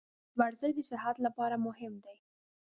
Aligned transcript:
ورزش 0.39 0.71
د 0.75 0.79
صحت 0.91 1.15
لپاره 1.25 1.55
مهم 1.65 1.93
دی. 2.05 2.17